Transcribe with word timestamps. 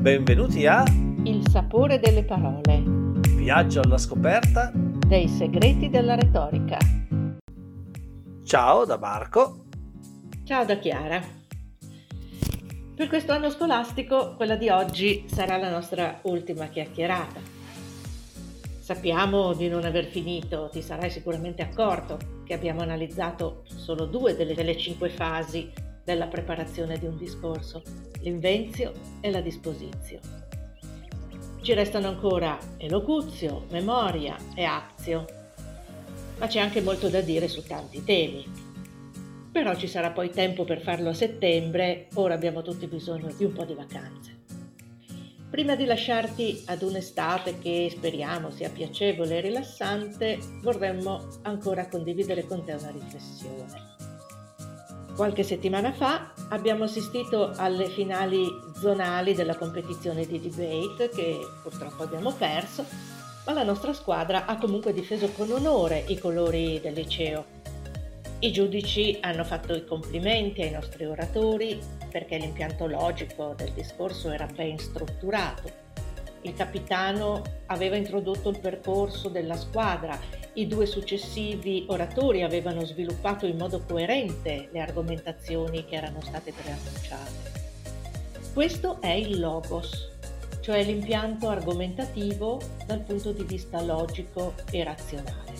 Benvenuti 0.00 0.66
a 0.66 0.82
Il 1.24 1.46
sapore 1.50 2.00
delle 2.00 2.24
parole. 2.24 2.82
Viaggio 3.36 3.82
alla 3.82 3.98
scoperta 3.98 4.72
dei 4.74 5.28
segreti 5.28 5.90
della 5.90 6.14
retorica. 6.14 6.78
Ciao 8.42 8.86
da 8.86 8.96
Marco. 8.96 9.66
Ciao 10.44 10.64
da 10.64 10.78
Chiara. 10.78 11.22
Per 12.94 13.08
questo 13.08 13.32
anno 13.32 13.50
scolastico, 13.50 14.36
quella 14.36 14.56
di 14.56 14.70
oggi 14.70 15.26
sarà 15.26 15.58
la 15.58 15.68
nostra 15.68 16.20
ultima 16.22 16.68
chiacchierata. 16.68 17.40
Sappiamo 18.78 19.52
di 19.52 19.68
non 19.68 19.84
aver 19.84 20.06
finito, 20.06 20.70
ti 20.72 20.80
sarai 20.80 21.10
sicuramente 21.10 21.60
accorto 21.60 22.16
che 22.46 22.54
abbiamo 22.54 22.80
analizzato 22.80 23.64
solo 23.66 24.06
due 24.06 24.34
delle, 24.34 24.54
delle 24.54 24.78
cinque 24.78 25.10
fasi 25.10 25.70
della 26.04 26.26
preparazione 26.26 26.98
di 26.98 27.06
un 27.06 27.16
discorso, 27.16 27.82
l'invenzio 28.20 28.92
e 29.20 29.30
la 29.30 29.40
disposizio. 29.40 30.20
Ci 31.62 31.74
restano 31.74 32.08
ancora 32.08 32.58
elocuzio, 32.78 33.66
memoria 33.70 34.36
e 34.54 34.64
azio, 34.64 35.26
ma 36.38 36.46
c'è 36.46 36.58
anche 36.58 36.80
molto 36.80 37.08
da 37.08 37.20
dire 37.20 37.48
su 37.48 37.62
tanti 37.62 38.02
temi. 38.02 38.44
Però 39.52 39.74
ci 39.74 39.86
sarà 39.86 40.10
poi 40.10 40.30
tempo 40.30 40.64
per 40.64 40.80
farlo 40.80 41.10
a 41.10 41.14
settembre, 41.14 42.06
ora 42.14 42.34
abbiamo 42.34 42.62
tutti 42.62 42.86
bisogno 42.86 43.32
di 43.36 43.44
un 43.44 43.52
po' 43.52 43.64
di 43.64 43.74
vacanze. 43.74 44.38
Prima 45.50 45.74
di 45.74 45.84
lasciarti 45.84 46.62
ad 46.66 46.82
un'estate 46.82 47.58
che 47.58 47.88
speriamo 47.90 48.50
sia 48.50 48.70
piacevole 48.70 49.38
e 49.38 49.40
rilassante, 49.40 50.38
vorremmo 50.62 51.26
ancora 51.42 51.88
condividere 51.88 52.46
con 52.46 52.64
te 52.64 52.72
una 52.72 52.90
riflessione. 52.90 53.89
Qualche 55.20 55.42
settimana 55.42 55.92
fa 55.92 56.32
abbiamo 56.48 56.84
assistito 56.84 57.52
alle 57.56 57.90
finali 57.90 58.42
zonali 58.80 59.34
della 59.34 59.54
competizione 59.54 60.24
di 60.24 60.40
debate 60.40 61.10
che 61.10 61.38
purtroppo 61.62 62.04
abbiamo 62.04 62.32
perso, 62.32 62.86
ma 63.44 63.52
la 63.52 63.62
nostra 63.62 63.92
squadra 63.92 64.46
ha 64.46 64.56
comunque 64.56 64.94
difeso 64.94 65.28
con 65.32 65.50
onore 65.50 66.06
i 66.08 66.18
colori 66.18 66.80
del 66.80 66.94
liceo. 66.94 67.44
I 68.38 68.50
giudici 68.50 69.18
hanno 69.20 69.44
fatto 69.44 69.74
i 69.74 69.84
complimenti 69.84 70.62
ai 70.62 70.70
nostri 70.70 71.04
oratori 71.04 71.78
perché 72.10 72.38
l'impianto 72.38 72.86
logico 72.86 73.52
del 73.54 73.72
discorso 73.72 74.30
era 74.30 74.46
ben 74.46 74.78
strutturato 74.78 75.90
il 76.42 76.54
capitano 76.54 77.42
aveva 77.66 77.96
introdotto 77.96 78.48
il 78.48 78.58
percorso 78.60 79.28
della 79.28 79.56
squadra, 79.56 80.18
i 80.54 80.66
due 80.66 80.86
successivi 80.86 81.84
oratori 81.88 82.42
avevano 82.42 82.84
sviluppato 82.84 83.46
in 83.46 83.56
modo 83.56 83.82
coerente 83.86 84.68
le 84.72 84.80
argomentazioni 84.80 85.84
che 85.84 85.94
erano 85.94 86.20
state 86.20 86.52
preannunciate. 86.52 87.58
Questo 88.52 89.00
è 89.00 89.12
il 89.12 89.38
logos, 89.38 90.10
cioè 90.60 90.82
l'impianto 90.82 91.48
argomentativo 91.48 92.60
dal 92.84 93.00
punto 93.00 93.32
di 93.32 93.44
vista 93.44 93.80
logico 93.80 94.54
e 94.70 94.82
razionale. 94.82 95.52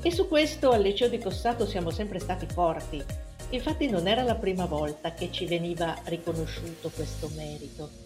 E 0.00 0.10
su 0.10 0.26
questo 0.28 0.70
al 0.70 0.82
liceo 0.82 1.08
di 1.08 1.18
Cossato 1.18 1.66
siamo 1.66 1.90
sempre 1.90 2.18
stati 2.18 2.46
forti. 2.46 3.04
Infatti 3.50 3.88
non 3.88 4.06
era 4.06 4.22
la 4.22 4.34
prima 4.34 4.64
volta 4.64 5.12
che 5.12 5.30
ci 5.30 5.46
veniva 5.46 5.94
riconosciuto 6.04 6.90
questo 6.90 7.30
merito. 7.34 8.04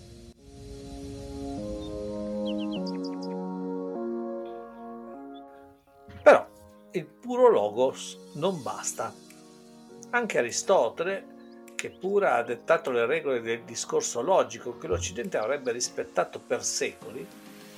Il 6.93 7.05
puro 7.07 7.49
logos 7.49 8.19
non 8.35 8.63
basta. 8.63 9.15
Anche 10.11 10.39
Aristotele, 10.39 11.39
che 11.77 11.91
pure 11.91 12.29
ha 12.29 12.43
dettato 12.43 12.91
le 12.91 13.07
regole 13.07 13.41
del 13.41 13.63
discorso 13.63 14.21
logico 14.23 14.77
che 14.77 14.89
l'Occidente 14.89 15.39
avrebbe 15.39 15.71
rispettato 15.71 16.41
per 16.41 16.65
secoli, 16.65 17.25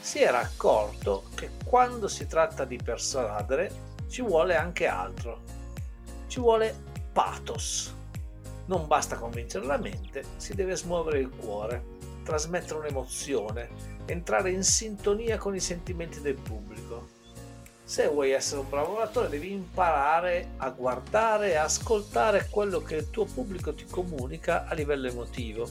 si 0.01 0.21
era 0.21 0.39
accorto 0.39 1.25
che 1.35 1.51
quando 1.65 2.09
si 2.09 2.27
tratta 2.27 2.65
di 2.65 2.79
persuadere 2.83 3.91
ci 4.09 4.23
vuole 4.23 4.57
anche 4.57 4.87
altro. 4.87 5.43
Ci 6.27 6.41
vuole 6.41 6.75
pathos. 7.13 7.95
Non 8.65 8.87
basta 8.87 9.17
convincere 9.17 9.67
la 9.67 9.77
mente, 9.77 10.25
si 10.37 10.55
deve 10.55 10.75
smuovere 10.75 11.19
il 11.19 11.29
cuore, 11.29 11.85
trasmettere 12.25 12.79
un'emozione, 12.79 13.69
entrare 14.07 14.51
in 14.51 14.65
sintonia 14.65 15.37
con 15.37 15.55
i 15.55 15.61
sentimenti 15.61 16.23
del 16.23 16.37
pubblico 16.37 17.12
se 17.93 18.09
vuoi 18.09 18.31
essere 18.31 18.61
un 18.63 18.71
bravo 18.71 18.95
oratore 18.95 19.29
devi 19.29 19.53
imparare 19.53 20.53
a 20.57 20.71
guardare 20.71 21.51
e 21.51 21.57
ascoltare 21.57 22.49
quello 22.49 22.81
che 22.81 22.97
il 22.97 23.11
tuo 23.11 23.27
pubblico 23.27 23.75
ti 23.75 23.85
comunica 23.85 24.65
a 24.67 24.73
livello 24.73 25.09
emotivo. 25.09 25.69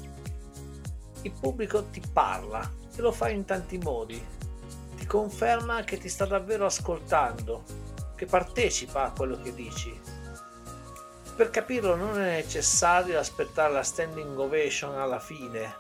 Il 1.24 1.32
pubblico 1.32 1.86
ti 1.86 2.00
parla 2.14 2.62
e 2.96 3.02
lo 3.02 3.12
fa 3.12 3.30
in 3.30 3.44
tanti 3.46 3.80
modi. 3.80 4.24
Ti 4.98 5.06
conferma 5.08 5.82
che 5.82 5.98
ti 5.98 6.10
sta 6.10 6.26
davvero 6.26 6.68
ascoltando, 6.68 7.64
che 8.16 8.28
partecipa 8.28 9.06
a 9.06 9.12
quello 9.12 9.42
che 9.42 9.56
dici. 9.56 10.00
Per 11.36 11.50
capirlo 11.50 11.96
non 11.96 12.22
è 12.22 12.36
necessario 12.36 13.18
aspettare 13.18 13.74
la 13.74 13.82
standing 13.82 14.38
ovation 14.38 14.94
alla 14.94 15.20
fine. 15.20 15.74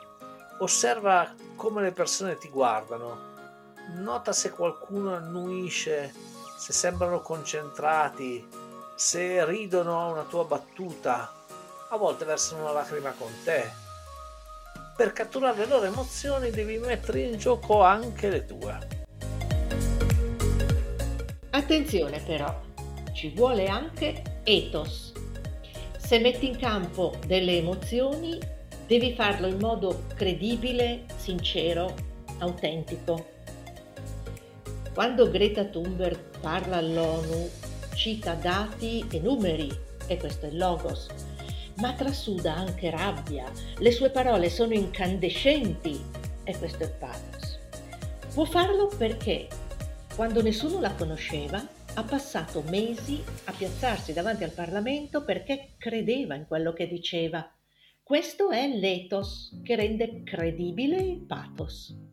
Osserva 0.57 1.35
come 1.55 1.83
le 1.83 1.91
persone 1.91 2.39
ti 2.39 2.49
guardano, 2.49 3.29
nota 3.97 4.31
se 4.31 4.49
qualcuno 4.49 5.13
annuisce, 5.13 6.30
se 6.61 6.73
sembrano 6.73 7.21
concentrati, 7.21 8.47
se 8.95 9.43
ridono 9.45 9.99
a 9.99 10.11
una 10.11 10.21
tua 10.25 10.43
battuta, 10.43 11.33
a 11.89 11.97
volte 11.97 12.23
versano 12.23 12.61
una 12.61 12.71
lacrima 12.71 13.09
con 13.17 13.31
te. 13.43 13.67
Per 14.95 15.11
catturare 15.11 15.57
le 15.57 15.65
loro 15.65 15.85
emozioni 15.85 16.51
devi 16.51 16.77
mettere 16.77 17.21
in 17.21 17.39
gioco 17.39 17.81
anche 17.81 18.29
le 18.29 18.45
tue. 18.45 18.77
Attenzione 21.49 22.19
però, 22.19 22.55
ci 23.11 23.29
vuole 23.29 23.65
anche 23.65 24.41
ethos. 24.43 25.13
Se 25.97 26.19
metti 26.19 26.47
in 26.47 26.59
campo 26.59 27.17
delle 27.25 27.57
emozioni, 27.57 28.37
devi 28.85 29.15
farlo 29.15 29.47
in 29.47 29.57
modo 29.57 30.03
credibile, 30.13 31.05
sincero, 31.15 31.91
autentico. 32.37 33.30
Quando 34.93 35.31
Greta 35.31 35.63
Thunberg 35.63 36.39
parla 36.41 36.75
all'ONU, 36.75 37.49
cita 37.95 38.33
dati 38.33 39.07
e 39.09 39.19
numeri, 39.21 39.71
e 40.05 40.17
questo 40.17 40.47
è 40.47 40.49
il 40.49 40.57
logos, 40.57 41.07
ma 41.77 41.93
trasuda 41.93 42.55
anche 42.55 42.89
rabbia. 42.89 43.49
Le 43.77 43.91
sue 43.91 44.09
parole 44.09 44.49
sono 44.49 44.73
incandescenti, 44.73 45.97
e 46.43 46.57
questo 46.57 46.83
è 46.83 46.87
il 46.87 46.95
pathos. 46.99 47.59
Può 48.33 48.43
farlo 48.43 48.87
perché, 48.87 49.47
quando 50.13 50.41
nessuno 50.41 50.81
la 50.81 50.93
conosceva, 50.93 51.65
ha 51.93 52.03
passato 52.03 52.61
mesi 52.67 53.23
a 53.45 53.53
piazzarsi 53.53 54.11
davanti 54.11 54.43
al 54.43 54.51
Parlamento 54.51 55.23
perché 55.23 55.75
credeva 55.77 56.35
in 56.35 56.45
quello 56.47 56.73
che 56.73 56.89
diceva. 56.89 57.49
Questo 58.03 58.49
è 58.49 58.67
l'ethos 58.67 59.57
che 59.63 59.75
rende 59.77 60.23
credibile 60.23 60.97
il 60.97 61.21
pathos. 61.21 62.10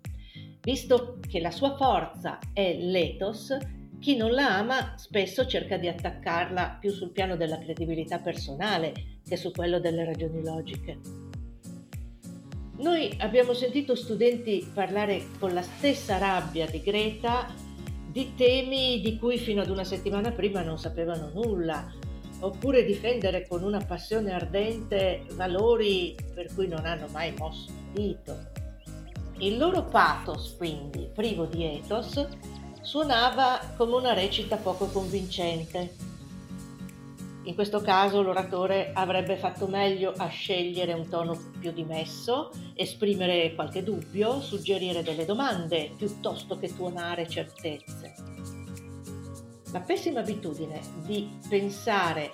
Visto 0.68 1.16
che 1.26 1.40
la 1.40 1.50
sua 1.50 1.76
forza 1.76 2.38
è 2.52 2.76
l'ethos, 2.78 3.56
chi 3.98 4.16
non 4.16 4.32
la 4.32 4.58
ama 4.58 4.92
spesso 4.98 5.46
cerca 5.46 5.78
di 5.78 5.88
attaccarla 5.88 6.76
più 6.78 6.90
sul 6.90 7.10
piano 7.10 7.36
della 7.36 7.56
credibilità 7.56 8.18
personale 8.18 8.92
che 9.26 9.38
su 9.38 9.50
quello 9.50 9.80
delle 9.80 10.04
ragioni 10.04 10.44
logiche. 10.44 10.98
Noi 12.80 13.16
abbiamo 13.20 13.54
sentito 13.54 13.94
studenti 13.94 14.70
parlare 14.74 15.28
con 15.38 15.54
la 15.54 15.62
stessa 15.62 16.18
rabbia 16.18 16.66
di 16.66 16.82
Greta 16.82 17.50
di 18.06 18.34
temi 18.36 19.00
di 19.00 19.16
cui 19.16 19.38
fino 19.38 19.62
ad 19.62 19.70
una 19.70 19.84
settimana 19.84 20.32
prima 20.32 20.60
non 20.60 20.78
sapevano 20.78 21.30
nulla, 21.32 21.90
oppure 22.40 22.84
difendere 22.84 23.46
con 23.48 23.62
una 23.62 23.82
passione 23.82 24.32
ardente 24.32 25.24
valori 25.32 26.14
per 26.34 26.52
cui 26.54 26.68
non 26.68 26.84
hanno 26.84 27.06
mai 27.10 27.32
mosso 27.38 27.70
un 27.70 27.92
dito. 27.94 28.57
Il 29.40 29.56
loro 29.56 29.84
pathos, 29.84 30.56
quindi, 30.56 31.08
privo 31.14 31.44
di 31.44 31.62
ethos, 31.62 32.26
suonava 32.80 33.60
come 33.76 33.94
una 33.94 34.12
recita 34.12 34.56
poco 34.56 34.86
convincente. 34.86 35.94
In 37.44 37.54
questo 37.54 37.80
caso 37.80 38.20
l'oratore 38.20 38.90
avrebbe 38.92 39.36
fatto 39.36 39.68
meglio 39.68 40.12
a 40.16 40.26
scegliere 40.26 40.92
un 40.92 41.08
tono 41.08 41.38
più 41.60 41.70
dimesso, 41.70 42.50
esprimere 42.74 43.54
qualche 43.54 43.84
dubbio, 43.84 44.40
suggerire 44.40 45.04
delle 45.04 45.24
domande, 45.24 45.92
piuttosto 45.96 46.58
che 46.58 46.74
tuonare 46.74 47.28
certezze. 47.28 48.14
La 49.70 49.80
pessima 49.80 50.18
abitudine 50.18 50.80
di 51.04 51.38
pensare 51.48 52.32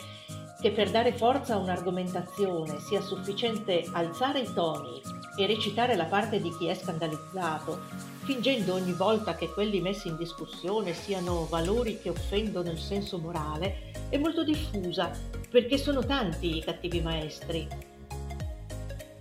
che 0.59 0.71
per 0.71 0.91
dare 0.91 1.13
forza 1.13 1.55
a 1.55 1.59
un'argomentazione 1.59 2.81
sia 2.81 3.03
sufficiente 3.03 3.85
alzare 3.93 4.41
i 4.41 4.53
toni 4.55 5.03
e 5.37 5.47
recitare 5.47 5.97
la 5.97 6.05
parte 6.05 6.41
di 6.41 6.51
chi 6.57 6.67
è 6.67 6.75
scandalizzato, 6.75 7.81
fingendo 8.25 8.75
ogni 8.75 8.93
volta 8.93 9.35
che 9.35 9.51
quelli 9.51 9.81
messi 9.81 10.09
in 10.09 10.17
discussione 10.17 10.95
siano 10.95 11.47
valori 11.47 11.99
che 12.01 12.11
offendono 12.11 12.71
il 12.71 12.79
senso 12.79 13.19
morale, 13.19 13.93
è 14.09 14.17
molto 14.17 14.45
diffusa 14.45 15.11
perché 15.51 15.77
sono 15.79 16.05
tanti 16.05 16.57
i 16.57 16.61
cattivi 16.63 17.01
maestri. 17.01 17.67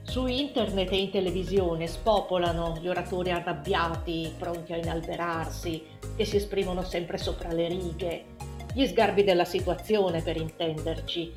Su 0.04 0.28
internet 0.28 0.92
e 0.92 0.98
in 0.98 1.10
televisione 1.10 1.88
spopolano 1.88 2.78
gli 2.80 2.88
oratori 2.88 3.32
arrabbiati, 3.32 4.32
pronti 4.38 4.74
a 4.74 4.78
inalberarsi, 4.78 5.84
che 6.16 6.26
si 6.26 6.36
esprimono 6.36 6.84
sempre 6.84 7.18
sopra 7.18 7.52
le 7.52 7.68
righe, 7.68 8.26
gli 8.74 8.86
sgarbi 8.86 9.24
della 9.24 9.46
situazione 9.46 10.22
per 10.22 10.38
intenderci, 10.38 11.34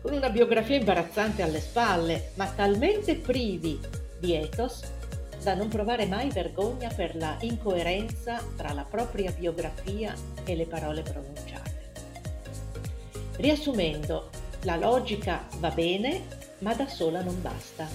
con 0.00 0.14
una 0.14 0.30
biografia 0.30 0.76
imbarazzante 0.76 1.42
alle 1.42 1.60
spalle, 1.60 2.32
ma 2.36 2.46
talmente 2.46 3.14
privi 3.16 3.78
di 4.24 4.34
ethos 4.34 4.80
da 5.42 5.54
non 5.54 5.68
provare 5.68 6.06
mai 6.06 6.30
vergogna 6.30 6.88
per 6.88 7.14
la 7.16 7.36
incoerenza 7.42 8.42
tra 8.56 8.72
la 8.72 8.84
propria 8.84 9.30
biografia 9.30 10.14
e 10.44 10.56
le 10.56 10.64
parole 10.64 11.02
pronunciate. 11.02 11.92
Riassumendo, 13.36 14.30
la 14.62 14.76
logica 14.76 15.46
va 15.58 15.70
bene, 15.70 16.22
ma 16.60 16.72
da 16.74 16.88
sola 16.88 17.22
non 17.22 17.42
basta. 17.42 17.86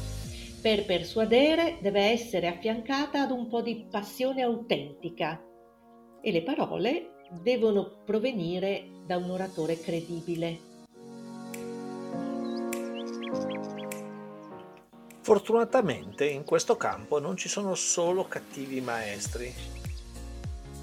Per 0.61 0.85
persuadere 0.85 1.77
deve 1.81 2.01
essere 2.01 2.47
affiancata 2.47 3.21
ad 3.23 3.31
un 3.31 3.47
po' 3.47 3.61
di 3.61 3.87
passione 3.89 4.43
autentica 4.43 5.41
e 6.21 6.31
le 6.31 6.43
parole 6.43 7.15
devono 7.41 8.03
provenire 8.05 8.89
da 9.07 9.17
un 9.17 9.31
oratore 9.31 9.79
credibile. 9.79 10.68
Fortunatamente 15.29 16.25
in 16.25 16.43
questo 16.43 16.75
campo 16.75 17.19
non 17.19 17.37
ci 17.37 17.49
sono 17.49 17.75
solo 17.75 18.27
cattivi 18.27 18.81
maestri, 18.81 19.53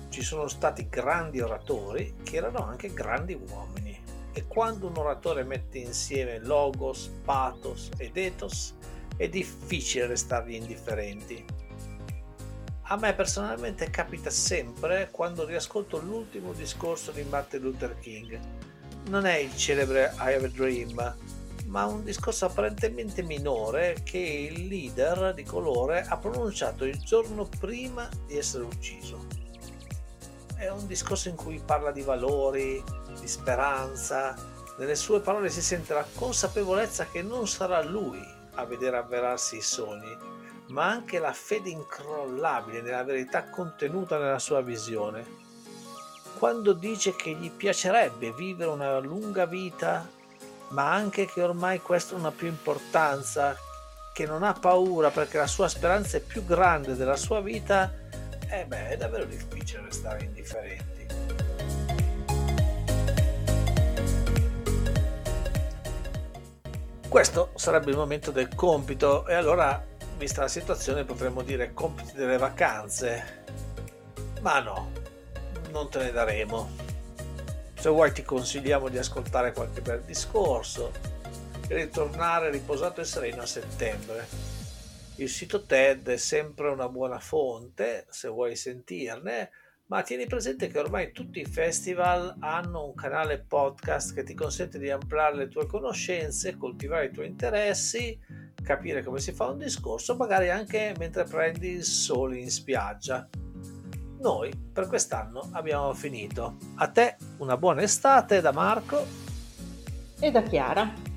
ci 0.09 0.23
sono 0.23 0.47
stati 0.47 0.89
grandi 0.89 1.41
oratori 1.41 2.19
che 2.23 2.37
erano 2.37 2.59
anche 2.59 2.93
grandi 2.93 3.35
uomini 3.35 4.01
e 4.33 4.47
quando 4.47 4.87
un 4.87 4.97
oratore 4.99 5.43
mette 5.43 5.79
insieme 5.79 6.39
logos, 6.39 7.11
pathos 7.25 7.89
ed 7.97 8.17
ethos 8.17 8.77
è 9.17 9.29
difficile 9.29 10.07
restargli 10.07 10.55
indifferenti. 10.55 11.45
A 12.83 12.97
me 12.99 13.15
personalmente 13.15 13.91
capita 13.91 14.31
sempre 14.31 15.09
quando 15.11 15.45
riascolto 15.45 15.99
l'ultimo 15.99 16.53
discorso 16.53 17.11
di 17.11 17.25
Martin 17.25 17.63
Luther 17.63 17.99
King. 17.99 18.39
Non 19.09 19.27
è 19.27 19.39
il 19.39 19.57
celebre 19.57 20.15
I 20.19 20.35
Have 20.35 20.45
a 20.45 20.49
Dream, 20.51 21.17
ma 21.77 21.85
un 21.85 22.05
discorso 22.05 22.47
apparentemente 22.47 23.21
minore 23.21 23.99
che 24.03 24.17
il 24.17 24.67
leader 24.67 25.35
di 25.35 25.43
colore 25.43 26.07
ha 26.09 26.17
pronunciato 26.17 26.87
il 26.87 26.99
giorno 27.01 27.47
prima 27.61 28.09
di 28.27 28.39
essere 28.39 28.65
ucciso. 28.65 29.27
È 30.57 30.71
un 30.71 30.87
discorso 30.87 31.29
in 31.29 31.37
cui 31.37 31.61
parla 31.63 31.91
di 31.91 32.01
valori, 32.01 32.83
di 33.21 33.29
speranza. 33.29 34.35
Nelle 34.79 34.95
sue 34.95 35.21
parole 35.21 35.51
si 35.51 35.61
sente 35.61 35.93
la 35.93 36.07
consapevolezza 36.15 37.09
che 37.13 37.21
non 37.21 37.47
sarà 37.47 37.83
lui 37.83 38.27
a 38.55 38.65
vedere 38.65 38.97
avverarsi 38.97 39.59
i 39.59 39.63
sogni, 39.63 40.17
ma 40.69 40.87
anche 40.87 41.19
la 41.19 41.35
fede 41.35 41.69
incrollabile 41.69 42.81
nella 42.81 43.05
verità 43.05 43.51
contenuta 43.51 44.17
nella 44.17 44.39
sua 44.39 44.63
visione. 44.63 45.27
Quando 46.39 46.73
dice 46.73 47.15
che 47.15 47.33
gli 47.35 47.51
piacerebbe 47.51 48.33
vivere 48.33 48.71
una 48.71 48.99
lunga 48.99 49.45
vita, 49.45 50.16
ma 50.69 50.93
anche 50.93 51.27
che 51.27 51.43
ormai 51.43 51.81
questo 51.81 52.17
non 52.17 52.27
ha 52.27 52.33
più 52.33 52.47
importanza, 52.47 53.57
che 54.13 54.27
non 54.27 54.43
ha 54.43 54.53
paura 54.53 55.11
perché 55.11 55.39
la 55.39 55.47
sua 55.47 55.69
speranza 55.69 56.17
è 56.17 56.21
più 56.21 56.45
grande 56.45 56.97
della 56.97 57.17
sua 57.17 57.41
vita, 57.41 57.93
eh 58.49 58.65
beh, 58.65 58.89
è 58.89 58.97
davvero 58.97 59.25
difficile 59.25 59.83
restare 59.83 60.25
indifferenti. 60.25 61.07
Questo 67.09 67.53
sarebbe 67.55 67.91
il 67.91 67.97
momento 67.97 68.31
del 68.31 68.55
compito 68.55 69.27
e 69.27 69.35
allora 69.35 69.83
vista 70.17 70.43
la 70.43 70.49
situazione 70.49 71.05
potremmo 71.05 71.43
dire 71.43 71.73
compiti 71.73 72.13
delle 72.15 72.39
vacanze. 72.39 73.45
Ma 74.41 74.61
no, 74.61 74.91
non 75.71 75.89
te 75.89 75.99
ne 76.05 76.13
daremo. 76.13 76.86
Se 77.79 77.91
vuoi 77.91 78.11
ti 78.13 78.23
consigliamo 78.23 78.89
di 78.89 78.99
ascoltare 78.99 79.53
qualche 79.53 79.81
bel 79.81 80.03
discorso 80.03 80.93
e 81.69 81.75
ritornare 81.75 82.51
riposato 82.51 83.01
e 83.01 83.05
sereno 83.05 83.43
a 83.43 83.47
settembre. 83.47 84.27
Il 85.17 85.29
sito 85.29 85.65
TED 85.65 86.09
è 86.09 86.17
sempre 86.17 86.69
una 86.69 86.89
buona 86.89 87.19
fonte 87.19 88.07
se 88.09 88.29
vuoi 88.29 88.57
sentirne, 88.57 89.51
ma 89.87 90.03
tieni 90.03 90.27
presente 90.27 90.69
che 90.69 90.79
ormai 90.79 91.13
tutti 91.13 91.41
i 91.41 91.47
festival 91.47 92.37
hanno 92.41 92.87
un 92.87 92.95
canale 92.95 93.39
podcast 93.39 94.15
che 94.15 94.25
ti 94.25 94.35
consente 94.35 94.79
di 94.79 94.91
ampliare 94.91 95.37
le 95.37 95.49
tue 95.49 95.67
conoscenze, 95.67 96.57
coltivare 96.57 97.07
i 97.07 97.13
tuoi 97.13 97.27
interessi 97.27 98.19
capire 98.67 99.05
come 99.05 99.21
si 99.21 99.33
fa 99.33 99.47
un 99.47 99.59
discorso, 99.59 100.17
magari 100.17 100.51
anche 100.51 100.93
mentre 100.99 101.23
prendi 101.23 101.69
il 101.69 101.85
sole 101.85 102.39
in 102.39 102.51
spiaggia. 102.51 103.29
Noi 104.19 104.53
per 104.73 104.87
quest'anno 104.87 105.49
abbiamo 105.53 105.93
finito. 105.95 106.57
A 106.77 106.89
te 106.89 107.17
una 107.39 107.57
buona 107.57 107.83
estate 107.83 108.41
da 108.41 108.53
Marco 108.53 109.05
e 110.19 110.31
da 110.31 110.43
Chiara. 110.43 111.16